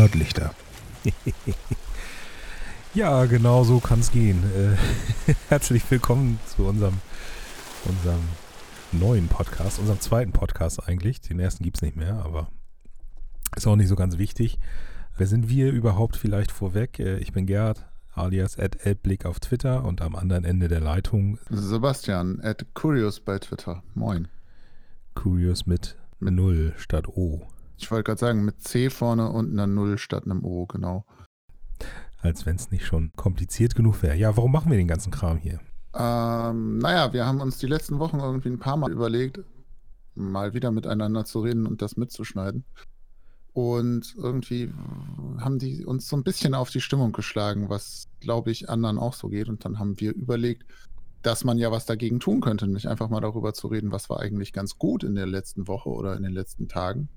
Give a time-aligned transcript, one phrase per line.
[0.00, 0.54] Nördlichter.
[2.94, 4.42] ja, genau so kann es gehen.
[4.56, 6.94] Äh, herzlich willkommen zu unserem,
[7.84, 8.22] unserem
[8.92, 11.20] neuen Podcast, unserem zweiten Podcast eigentlich.
[11.20, 12.48] Den ersten gibt es nicht mehr, aber
[13.54, 14.58] ist auch nicht so ganz wichtig.
[15.18, 16.98] Wer sind wir überhaupt vielleicht vorweg?
[16.98, 21.38] Äh, ich bin Gerd, alias at Elblick auf Twitter und am anderen Ende der Leitung
[21.50, 23.82] Sebastian, at Curious bei Twitter.
[23.92, 24.28] Moin.
[25.14, 27.42] Curious mit, mit Null statt O.
[27.80, 31.06] Ich wollte gerade sagen, mit C vorne und einer Null statt einem O, genau.
[32.18, 34.16] Als wenn es nicht schon kompliziert genug wäre.
[34.16, 35.60] Ja, warum machen wir den ganzen Kram hier?
[35.94, 39.40] Ähm, naja, wir haben uns die letzten Wochen irgendwie ein paar Mal überlegt,
[40.14, 42.64] mal wieder miteinander zu reden und das mitzuschneiden.
[43.54, 44.72] Und irgendwie
[45.38, 49.14] haben die uns so ein bisschen auf die Stimmung geschlagen, was, glaube ich, anderen auch
[49.14, 49.48] so geht.
[49.48, 50.64] Und dann haben wir überlegt,
[51.22, 54.20] dass man ja was dagegen tun könnte, nicht einfach mal darüber zu reden, was war
[54.20, 57.08] eigentlich ganz gut in der letzten Woche oder in den letzten Tagen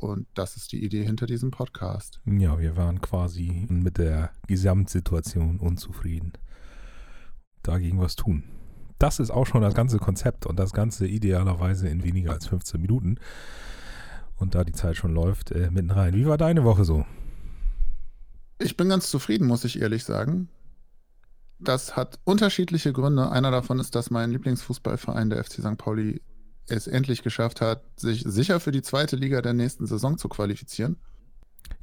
[0.00, 2.20] und das ist die Idee hinter diesem Podcast.
[2.24, 6.32] Ja, wir waren quasi mit der Gesamtsituation unzufrieden.
[7.62, 8.44] Dagegen was tun.
[8.98, 12.80] Das ist auch schon das ganze Konzept und das Ganze idealerweise in weniger als 15
[12.80, 13.16] Minuten.
[14.36, 16.14] Und da die Zeit schon läuft, äh, mitten rein.
[16.14, 17.04] Wie war deine Woche so?
[18.58, 20.48] Ich bin ganz zufrieden, muss ich ehrlich sagen.
[21.58, 23.30] Das hat unterschiedliche Gründe.
[23.30, 25.76] Einer davon ist, dass mein Lieblingsfußballverein, der FC St.
[25.76, 26.22] Pauli,
[26.68, 30.96] es endlich geschafft hat, sich sicher für die zweite Liga der nächsten Saison zu qualifizieren.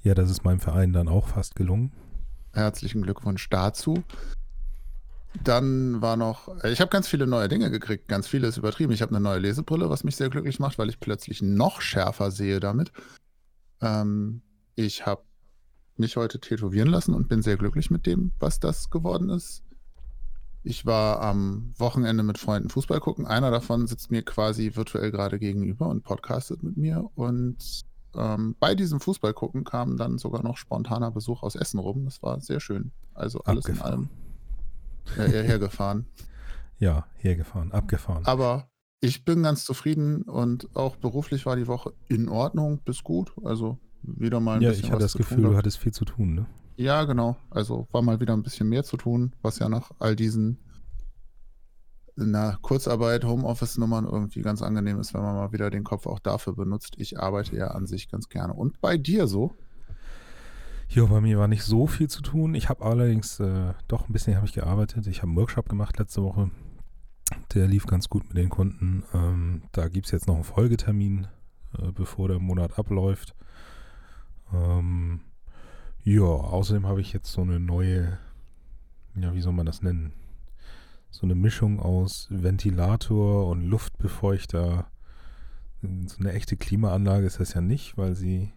[0.03, 1.91] Ja, das ist meinem Verein dann auch fast gelungen.
[2.53, 4.03] Herzlichen Glückwunsch dazu.
[5.43, 8.91] Dann war noch, ich habe ganz viele neue Dinge gekriegt, ganz viele ist übertrieben.
[8.93, 12.31] Ich habe eine neue Lesebrille, was mich sehr glücklich macht, weil ich plötzlich noch schärfer
[12.31, 12.91] sehe damit.
[13.81, 14.41] Ähm,
[14.75, 15.23] ich habe
[15.97, 19.63] mich heute tätowieren lassen und bin sehr glücklich mit dem, was das geworden ist.
[20.67, 23.25] Ich war am Wochenende mit Freunden Fußball gucken.
[23.25, 27.09] Einer davon sitzt mir quasi virtuell gerade gegenüber und podcastet mit mir.
[27.15, 32.03] Und ähm, bei diesem Fußball gucken kam dann sogar noch spontaner Besuch aus Essen rum.
[32.03, 32.91] Das war sehr schön.
[33.13, 34.09] Also alles abgefahren.
[35.15, 35.31] in allem.
[35.31, 36.05] Ja, hergefahren.
[36.79, 38.25] ja, hergefahren, abgefahren.
[38.25, 38.69] Aber
[38.99, 43.31] ich bin ganz zufrieden und auch beruflich war die Woche in Ordnung bis gut.
[43.41, 44.83] Also wieder mal ein ja, bisschen.
[44.83, 46.45] Ja, ich hatte das Gefühl, du hattest viel zu tun, ne?
[46.77, 47.35] Ja, genau.
[47.49, 50.59] Also war mal wieder ein bisschen mehr zu tun, was ja nach all diesen
[52.15, 56.55] na, Kurzarbeit, Homeoffice-Nummern irgendwie ganz angenehm ist, wenn man mal wieder den Kopf auch dafür
[56.55, 56.95] benutzt.
[56.97, 58.53] Ich arbeite ja an sich ganz gerne.
[58.53, 59.55] Und bei dir so?
[60.89, 62.55] Ja, bei mir war nicht so viel zu tun.
[62.55, 65.05] Ich habe allerdings äh, doch ein bisschen habe ich gearbeitet.
[65.07, 66.49] Ich habe einen Workshop gemacht letzte Woche.
[67.53, 69.03] Der lief ganz gut mit den Kunden.
[69.13, 71.27] Ähm, da gibt es jetzt noch einen Folgetermin,
[71.77, 73.35] äh, bevor der Monat abläuft.
[74.53, 75.21] Ähm,
[76.07, 78.17] ja, außerdem habe ich jetzt so eine neue,
[79.15, 80.13] ja, wie soll man das nennen?
[81.09, 84.87] So eine Mischung aus Ventilator und Luftbefeuchter.
[85.81, 88.53] So eine echte Klimaanlage ist das ja nicht, weil sie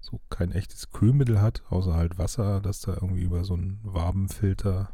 [0.00, 4.90] so kein echtes Kühlmittel hat, außer halt Wasser, das da irgendwie über so einen Wabenfilter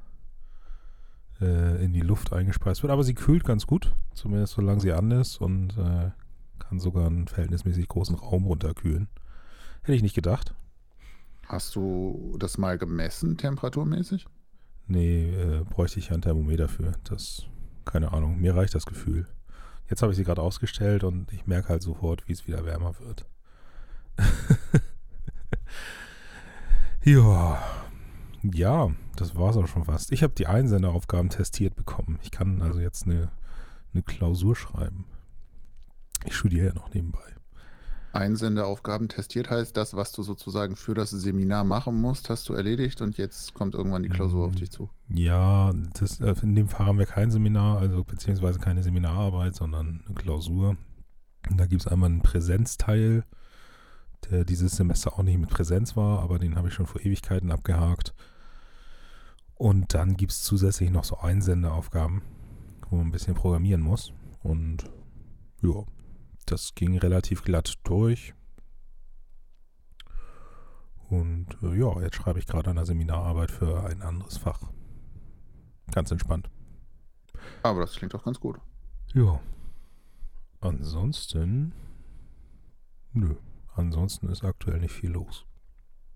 [1.41, 2.93] äh, in die Luft eingespeist wird.
[2.93, 6.10] Aber sie kühlt ganz gut, zumindest solange sie an ist und äh,
[6.59, 9.09] kann sogar einen verhältnismäßig großen Raum runterkühlen.
[9.81, 10.54] Hätte ich nicht gedacht.
[11.49, 14.27] Hast du das mal gemessen, temperaturmäßig?
[14.89, 16.93] Nee, äh, bräuchte ich ja ein Thermometer für.
[17.05, 17.47] Das,
[17.84, 19.27] keine Ahnung, mir reicht das Gefühl.
[19.89, 22.99] Jetzt habe ich sie gerade ausgestellt und ich merke halt sofort, wie es wieder wärmer
[22.99, 23.27] wird.
[27.05, 27.63] ja.
[28.43, 30.13] Ja, das war es auch schon fast.
[30.13, 32.19] Ich habe die Einsenderaufgaben testiert bekommen.
[32.23, 33.31] Ich kann also jetzt eine,
[33.93, 35.07] eine Klausur schreiben.
[36.25, 37.37] Ich studiere ja noch nebenbei.
[38.16, 43.00] Einsendeaufgaben testiert heißt, das, was du sozusagen für das Seminar machen musst, hast du erledigt
[43.00, 44.91] und jetzt kommt irgendwann die Klausur auf dich zu.
[45.09, 50.03] Ja, das, äh, in dem Fall haben wir kein Seminar, also beziehungsweise keine Seminararbeit, sondern
[50.06, 50.77] eine Klausur.
[51.49, 53.25] Und da gibt es einmal einen Präsenzteil,
[54.31, 57.50] der dieses Semester auch nicht mit Präsenz war, aber den habe ich schon vor Ewigkeiten
[57.50, 58.15] abgehakt.
[59.54, 62.22] Und dann gibt es zusätzlich noch so Einsendeaufgaben,
[62.91, 64.13] wo man ein bisschen programmieren muss.
[64.42, 64.84] Und
[65.63, 65.84] ja,
[66.47, 68.34] das ging relativ glatt durch.
[71.09, 74.60] Und äh, ja, jetzt schreibe ich gerade eine Seminararbeit für ein anderes Fach.
[75.93, 76.51] Ganz entspannt.
[77.63, 78.59] Aber das klingt doch ganz gut.
[79.15, 79.41] Ja.
[80.60, 81.72] Ansonsten.
[83.13, 83.37] Nö.
[83.75, 85.47] Ansonsten ist aktuell nicht viel los.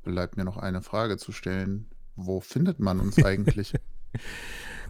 [0.02, 1.86] Bleibt mir noch eine Frage zu stellen.
[2.16, 3.74] Wo findet man uns eigentlich?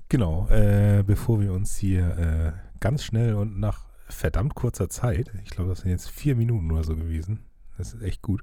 [0.08, 0.48] genau.
[0.48, 5.70] Äh, bevor wir uns hier äh, ganz schnell und nach verdammt kurzer Zeit, ich glaube,
[5.70, 7.40] das sind jetzt vier Minuten oder so gewesen,
[7.78, 8.42] das ist echt gut,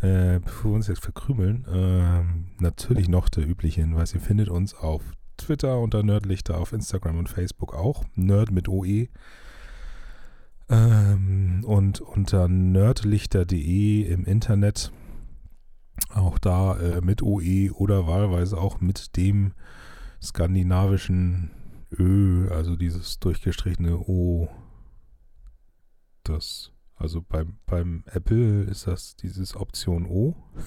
[0.00, 4.74] äh, bevor wir uns jetzt verkrümeln, äh, natürlich noch der übliche Hinweis, ihr findet uns
[4.74, 5.02] auf
[5.36, 9.08] Twitter unter Nerdlichter, auf Instagram und Facebook auch, Nerd mit OE.
[10.68, 14.92] Ähm, und unter nerdlichter.de im Internet
[16.14, 19.52] Auch da äh, mit OE oder wahlweise auch mit dem
[20.22, 21.50] skandinavischen
[21.92, 24.48] Ö, also dieses durchgestrichene O.
[26.22, 30.36] Das, also beim, beim Apple ist das dieses Option O.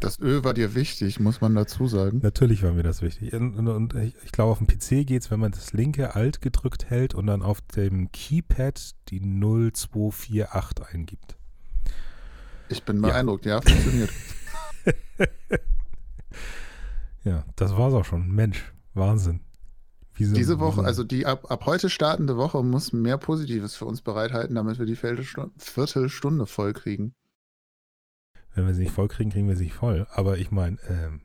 [0.00, 2.18] Das Ö war dir wichtig, muss man dazu sagen.
[2.20, 3.32] Natürlich war mir das wichtig.
[3.32, 6.40] Und, und, ich, ich glaube, auf dem PC geht es, wenn man das linke Alt
[6.40, 11.36] gedrückt hält und dann auf dem Keypad die 0248 eingibt.
[12.68, 14.10] Ich bin beeindruckt, ja, ja funktioniert.
[17.24, 18.28] ja, das war's auch schon.
[18.28, 19.40] Mensch, Wahnsinn.
[20.16, 24.00] Wieso, Diese Woche, also die ab, ab heute startende Woche muss mehr Positives für uns
[24.00, 27.14] bereithalten, damit wir die Viertelstunde voll kriegen.
[28.54, 30.06] Wenn wir sie nicht voll kriegen, kriegen wir sie nicht voll.
[30.10, 31.20] Aber ich meine, ähm,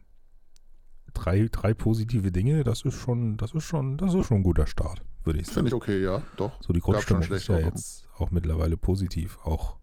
[1.13, 4.67] drei, drei positive Dinge, das ist schon, das ist schon, das ist schon ein guter
[4.67, 5.55] Start, würde ich sagen.
[5.55, 6.61] Finde ich okay, ja, doch.
[6.61, 9.77] So die Grundstimmung ist ja jetzt auch mittlerweile positiv, auch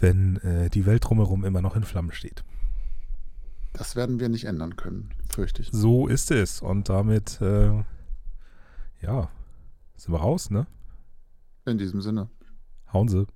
[0.00, 2.42] wenn äh, die Welt drumherum immer noch in Flammen steht.
[3.72, 5.68] Das werden wir nicht ändern können, fürchte ich.
[5.70, 6.62] So ist es.
[6.62, 7.84] Und damit, äh,
[9.02, 9.28] ja,
[9.96, 10.66] sind wir raus, ne?
[11.66, 12.28] In diesem Sinne.
[12.92, 13.26] Hauen Sie.